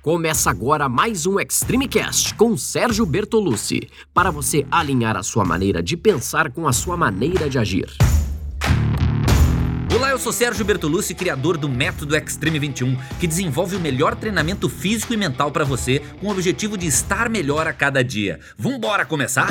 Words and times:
Começa 0.00 0.48
agora 0.48 0.88
mais 0.88 1.26
um 1.26 1.40
Extreme 1.40 1.88
Cast 1.88 2.32
com 2.34 2.56
Sérgio 2.56 3.04
Bertolucci, 3.04 3.90
para 4.14 4.30
você 4.30 4.64
alinhar 4.70 5.16
a 5.16 5.24
sua 5.24 5.44
maneira 5.44 5.82
de 5.82 5.96
pensar 5.96 6.52
com 6.52 6.68
a 6.68 6.72
sua 6.72 6.96
maneira 6.96 7.50
de 7.50 7.58
agir. 7.58 7.88
Olá, 9.92 10.10
eu 10.10 10.18
sou 10.18 10.32
Sérgio 10.32 10.64
Bertolucci, 10.64 11.16
criador 11.16 11.56
do 11.56 11.68
Método 11.68 12.14
Extreme 12.14 12.60
21, 12.60 12.96
que 13.18 13.26
desenvolve 13.26 13.74
o 13.74 13.80
melhor 13.80 14.14
treinamento 14.14 14.68
físico 14.68 15.14
e 15.14 15.16
mental 15.16 15.50
para 15.50 15.64
você, 15.64 16.00
com 16.20 16.28
o 16.28 16.30
objetivo 16.30 16.78
de 16.78 16.86
estar 16.86 17.28
melhor 17.28 17.66
a 17.66 17.72
cada 17.72 18.02
dia. 18.04 18.38
Vambora 18.56 19.04
começar? 19.04 19.48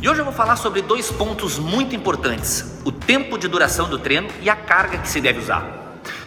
E 0.00 0.08
hoje 0.08 0.20
eu 0.20 0.24
vou 0.24 0.32
falar 0.32 0.56
sobre 0.56 0.80
dois 0.80 1.10
pontos 1.10 1.58
muito 1.58 1.94
importantes: 1.94 2.80
o 2.86 2.90
tempo 2.90 3.36
de 3.36 3.46
duração 3.48 3.86
do 3.86 3.98
treino 3.98 4.28
e 4.40 4.48
a 4.48 4.56
carga 4.56 4.96
que 4.96 5.08
se 5.10 5.20
deve 5.20 5.40
usar. 5.40 5.85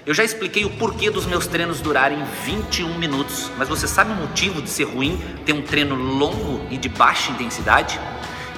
Eu 0.10 0.16
já 0.16 0.24
expliquei 0.24 0.66
o 0.66 0.72
porquê 0.72 1.12
dos 1.12 1.28
meus 1.28 1.46
treinos 1.46 1.82
durarem 1.82 2.18
21 2.44 2.98
minutos, 2.98 3.52
mas 3.60 3.70
você 3.70 3.88
sabe 3.88 4.12
o 4.12 4.16
motivo 4.16 4.60
de 4.60 4.68
ser 4.68 4.86
ruim 4.86 5.22
ter 5.46 5.54
um 5.54 5.62
treino 5.62 5.94
longo 5.94 6.66
e 6.72 6.80
de 6.80 6.90
baixa 6.90 7.32
intensidade? 7.32 8.00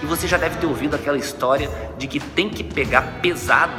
E 0.02 0.06
você 0.06 0.30
já 0.30 0.38
deve 0.38 0.60
ter 0.60 0.66
ouvido 0.66 0.96
aquela 0.96 1.18
história 1.18 1.70
de 1.98 2.08
que 2.08 2.22
tem 2.22 2.48
que 2.48 2.64
pegar 2.64 3.20
pesado 3.22 3.74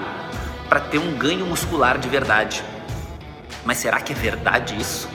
para 0.68 0.80
ter 0.80 0.98
um 0.98 1.16
ganho 1.16 1.46
muscular 1.46 1.96
de 1.96 2.10
verdade. 2.10 2.62
Mas 3.64 3.78
será 3.78 4.00
que 4.00 4.12
é 4.12 4.16
verdade 4.16 4.78
isso? 4.78 5.08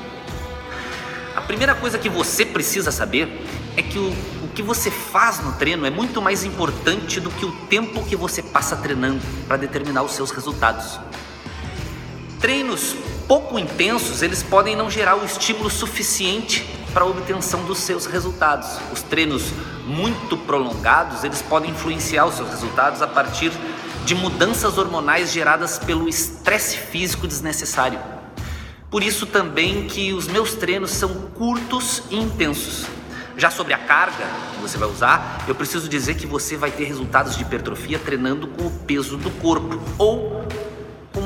A 1.36 1.42
primeira 1.42 1.76
coisa 1.76 2.00
que 2.00 2.10
você 2.10 2.44
precisa 2.44 2.92
saber 2.92 3.40
é 3.78 3.84
que 3.84 4.00
o, 4.00 4.10
o 4.44 4.48
que 4.56 4.64
você 4.64 4.90
faz 4.90 5.40
no 5.42 5.52
treino 5.58 5.86
é 5.86 5.92
muito 5.92 6.20
mais 6.24 6.44
importante 6.44 7.20
do 7.20 7.30
que 7.30 7.46
o 7.46 7.52
tempo 7.68 8.04
que 8.04 8.16
você 8.16 8.42
passa 8.42 8.76
treinando 8.76 9.22
para 9.48 9.58
determinar 9.58 10.02
os 10.02 10.14
seus 10.14 10.32
resultados. 10.32 11.00
Treinos 12.40 12.96
pouco 13.28 13.58
intensos, 13.58 14.22
eles 14.22 14.44
podem 14.44 14.76
não 14.76 14.92
gerar 14.92 15.16
o 15.16 15.26
estímulo 15.26 15.72
suficiente 15.72 16.64
para 16.94 17.04
a 17.04 17.08
obtenção 17.08 17.64
dos 17.66 17.80
seus 17.80 18.06
resultados. 18.06 18.70
Os 18.94 19.02
treinos 19.02 19.52
muito 19.86 20.38
prolongados, 20.38 21.24
eles 21.24 21.42
podem 21.42 21.72
influenciar 21.72 22.26
os 22.26 22.36
seus 22.36 22.50
resultados 22.50 23.02
a 23.02 23.08
partir 23.08 23.52
de 24.06 24.14
mudanças 24.14 24.78
hormonais 24.78 25.32
geradas 25.32 25.80
pelo 25.80 26.08
estresse 26.08 26.78
físico 26.78 27.28
desnecessário. 27.28 28.00
Por 28.90 29.04
isso 29.04 29.26
também 29.26 29.88
que 29.88 30.14
os 30.14 30.28
meus 30.28 30.54
treinos 30.54 30.92
são 30.92 31.10
curtos 31.36 32.04
e 32.12 32.16
intensos. 32.18 32.86
Já 33.36 33.50
sobre 33.50 33.74
a 33.74 33.78
carga 33.80 34.26
que 34.54 34.62
você 34.62 34.78
vai 34.78 34.88
usar, 34.88 35.44
eu 35.48 35.56
preciso 35.56 35.90
dizer 35.90 36.16
que 36.16 36.26
você 36.26 36.56
vai 36.56 36.72
ter 36.72 36.86
resultados 36.86 37.36
de 37.36 37.42
hipertrofia 37.42 38.00
treinando 38.00 38.48
com 38.48 38.68
o 38.68 38.72
peso 38.72 39.18
do 39.18 39.30
corpo 39.32 39.80
ou 39.98 40.48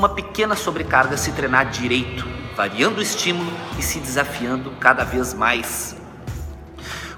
uma 0.02 0.08
pequena 0.08 0.56
sobrecarga 0.56 1.16
se 1.16 1.30
treinar 1.30 1.70
direito, 1.70 2.26
variando 2.56 2.98
o 2.98 3.00
estímulo 3.00 3.52
e 3.78 3.82
se 3.82 4.00
desafiando 4.00 4.72
cada 4.80 5.04
vez 5.04 5.32
mais. 5.32 5.94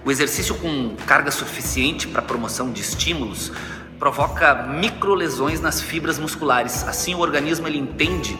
O 0.04 0.10
exercício 0.10 0.54
com 0.56 0.94
carga 1.06 1.30
suficiente 1.30 2.06
para 2.06 2.20
promoção 2.20 2.70
de 2.70 2.82
estímulos 2.82 3.50
provoca 3.98 4.64
microlesões 4.64 5.62
nas 5.62 5.80
fibras 5.80 6.18
musculares. 6.18 6.86
Assim, 6.86 7.14
o 7.14 7.20
organismo 7.20 7.66
ele 7.66 7.78
entende 7.78 8.38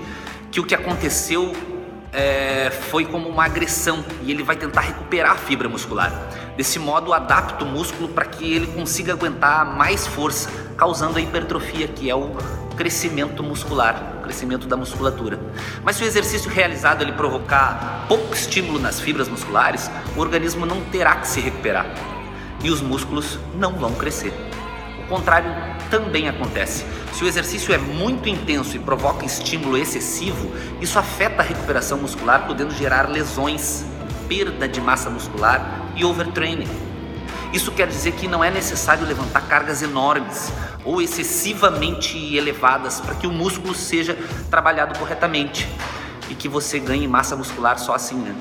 que 0.53 0.61
o 0.61 0.65
que 0.67 0.75
aconteceu 0.75 1.51
é, 2.13 2.71
foi 2.91 3.07
como 3.07 3.31
uma 3.31 3.47
agressão 3.47 4.05
e 4.25 4.31
ele 4.31 4.43
vai 4.43 4.57
tentar 4.57 4.83
recuperar 4.83 5.33
a 5.33 5.37
fibra 5.37 5.71
muscular. 5.71 6.13
Desse 6.55 6.79
modo, 6.79 7.15
adapta 7.15 7.65
o 7.65 7.67
músculo 7.67 8.11
para 8.11 8.27
que 8.27 8.53
ele 8.53 8.67
consiga 8.67 9.15
aguentar 9.15 9.65
mais 9.75 10.07
força, 10.07 10.51
causando 10.77 11.17
a 11.17 11.23
hipertrofia, 11.23 11.89
que 11.89 12.11
é 12.11 12.15
o 12.15 12.37
crescimento 12.77 13.43
muscular, 13.43 14.14
crescimento 14.25 14.67
da 14.67 14.77
musculatura. 14.77 15.39
Mas 15.85 15.97
se 15.97 16.03
o 16.03 16.07
exercício 16.07 16.51
realizado 16.51 17.03
ele 17.03 17.13
provocar 17.13 18.07
pouco 18.09 18.35
estímulo 18.35 18.81
nas 18.81 18.99
fibras 18.99 19.29
musculares, 19.29 19.91
o 20.17 20.21
organismo 20.21 20.67
não 20.67 20.81
terá 20.87 21.17
que 21.17 21.29
se 21.29 21.41
recuperar 21.41 21.87
e 22.65 22.71
os 22.71 22.81
músculos 22.81 23.39
não 23.55 23.75
vão 23.75 23.95
crescer. 23.95 24.33
O 25.05 25.07
contrário 25.07 25.51
também 25.91 26.29
acontece. 26.29 26.85
Se 27.13 27.23
o 27.23 27.29
exercício 27.29 27.73
é 27.73 27.79
muito 27.79 28.29
intenso 28.29 28.75
e 28.75 28.81
provoca 28.81 29.25
estímulo 29.25 29.77
excessivo, 29.77 30.51
isso 30.81 30.99
afeta 30.99 31.43
a 31.43 31.45
recuperação 31.45 31.99
muscular, 31.99 32.47
podendo 32.47 32.75
gerar 32.75 33.09
lesões, 33.09 33.85
perda 34.27 34.67
de 34.67 34.81
massa 34.81 35.11
muscular 35.11 35.93
e 35.95 36.05
overtraining. 36.05 36.94
Isso 37.55 37.71
quer 37.71 37.87
dizer 37.87 38.15
que 38.15 38.27
não 38.27 38.43
é 38.43 38.51
necessário 38.51 39.07
levantar 39.07 39.43
cargas 39.43 39.81
enormes 39.81 40.53
ou 40.85 41.01
excessivamente 41.01 42.19
elevadas 42.35 43.01
para 43.01 43.15
que 43.15 43.29
o 43.29 43.31
músculo 43.31 43.77
seja 43.77 44.19
trabalhado 44.51 44.99
corretamente 44.99 45.69
e 46.29 46.35
que 46.35 46.49
você 46.49 46.81
ganhe 46.81 47.07
massa 47.07 47.37
muscular 47.37 47.79
só 47.79 47.95
assim, 47.95 48.17
né? 48.17 48.35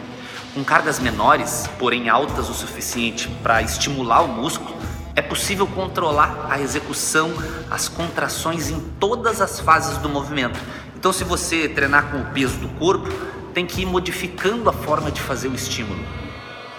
Com 0.56 0.64
cargas 0.64 0.98
menores, 0.98 1.70
porém 1.78 2.10
altas 2.10 2.50
o 2.50 2.56
suficiente 2.56 3.28
para 3.44 3.62
estimular 3.62 4.24
o 4.24 4.28
músculo, 4.28 4.76
é 5.16 5.22
possível 5.22 5.68
controlar 5.68 6.48
a 6.50 6.60
execução, 6.60 7.32
as 7.70 7.88
contrações 7.88 8.72
em 8.72 8.80
todas 9.00 9.42
as 9.42 9.60
fases 9.60 10.00
do 10.00 10.10
movimento. 10.10 10.60
Então, 10.96 11.14
se 11.14 11.24
você 11.24 11.70
treinar 11.70 12.10
com 12.10 12.18
o 12.18 12.26
peso 12.34 12.58
do 12.58 12.70
corpo, 12.80 13.08
tem 13.54 13.68
que 13.68 13.84
ir 13.84 13.86
modificando 13.86 14.72
a 14.72 14.74
forma 14.74 15.12
de 15.12 15.22
fazer 15.22 15.50
o 15.50 15.54
estímulo 15.54 16.04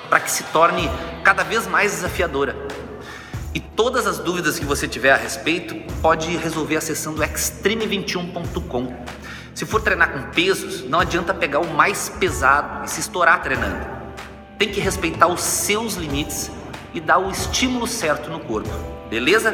para 0.09 0.20
que 0.20 0.31
se 0.31 0.44
torne 0.44 0.91
cada 1.22 1.42
vez 1.42 1.66
mais 1.66 1.92
desafiadora. 1.92 2.56
E 3.54 3.60
todas 3.60 4.06
as 4.06 4.19
dúvidas 4.19 4.59
que 4.59 4.65
você 4.65 4.88
tiver 4.88 5.12
a 5.12 5.16
respeito, 5.16 5.76
pode 6.03 6.37
resolver 6.37 6.76
acessando 6.76 7.22
extreme21.com. 7.22 9.04
Se 9.54 9.65
for 9.65 9.81
treinar 9.81 10.12
com 10.12 10.31
pesos, 10.32 10.82
não 10.88 10.98
adianta 10.98 11.32
pegar 11.32 11.60
o 11.60 11.72
mais 11.72 12.09
pesado 12.09 12.84
e 12.84 12.91
se 12.91 13.00
estourar 13.00 13.41
treinando. 13.42 13.87
Tem 14.59 14.69
que 14.69 14.81
respeitar 14.81 15.28
os 15.28 15.41
seus 15.41 15.94
limites 15.94 16.50
e 16.92 17.00
dar 17.00 17.19
o 17.19 17.31
estímulo 17.31 17.86
certo 17.86 18.28
no 18.31 18.41
corpo, 18.41 18.71
beleza? 19.09 19.53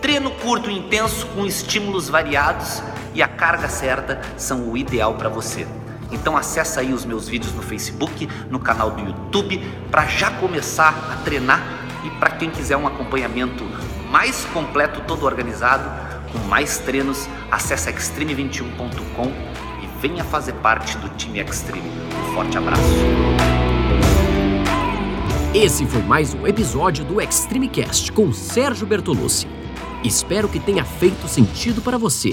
Treino 0.00 0.30
curto 0.30 0.70
e 0.70 0.78
intenso 0.78 1.26
com 1.28 1.46
estímulos 1.46 2.08
variados 2.08 2.82
e 3.14 3.22
a 3.22 3.28
carga 3.28 3.68
certa 3.68 4.20
são 4.36 4.70
o 4.70 4.76
ideal 4.76 5.14
para 5.14 5.28
você. 5.28 5.66
Então 6.10 6.36
acessa 6.36 6.80
aí 6.80 6.92
os 6.92 7.04
meus 7.04 7.28
vídeos 7.28 7.52
no 7.54 7.62
Facebook, 7.62 8.28
no 8.50 8.58
canal 8.58 8.90
do 8.90 9.00
YouTube, 9.02 9.58
para 9.90 10.06
já 10.06 10.30
começar 10.30 11.10
a 11.12 11.16
treinar 11.24 11.62
e 12.04 12.10
para 12.10 12.30
quem 12.30 12.50
quiser 12.50 12.76
um 12.76 12.86
acompanhamento 12.86 13.64
mais 14.10 14.44
completo, 14.46 15.02
todo 15.06 15.26
organizado, 15.26 15.88
com 16.32 16.38
mais 16.48 16.78
treinos, 16.78 17.28
acesse 17.50 17.90
extreme21.com 17.90 19.32
e 19.82 20.00
venha 20.00 20.24
fazer 20.24 20.54
parte 20.54 20.96
do 20.98 21.08
time 21.10 21.40
Extreme. 21.40 21.90
Um 21.90 22.34
forte 22.34 22.56
abraço. 22.56 22.82
Esse 25.54 25.86
foi 25.86 26.02
mais 26.02 26.34
um 26.34 26.46
episódio 26.46 27.04
do 27.04 27.20
Extreme 27.20 27.68
Cast 27.68 28.12
com 28.12 28.32
Sérgio 28.32 28.86
Bertolucci. 28.86 29.46
Espero 30.04 30.48
que 30.48 30.60
tenha 30.60 30.84
feito 30.84 31.26
sentido 31.26 31.82
para 31.82 31.98
você 31.98 32.32